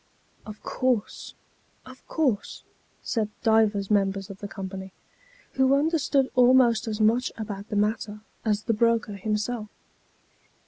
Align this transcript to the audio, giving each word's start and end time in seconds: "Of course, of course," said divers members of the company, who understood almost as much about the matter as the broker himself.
"Of 0.47 0.63
course, 0.63 1.35
of 1.85 2.03
course," 2.07 2.63
said 3.03 3.29
divers 3.43 3.91
members 3.91 4.31
of 4.31 4.39
the 4.39 4.47
company, 4.47 4.93
who 5.51 5.75
understood 5.75 6.31
almost 6.33 6.87
as 6.87 6.99
much 6.99 7.31
about 7.37 7.69
the 7.69 7.75
matter 7.75 8.21
as 8.43 8.63
the 8.63 8.73
broker 8.73 9.13
himself. 9.13 9.69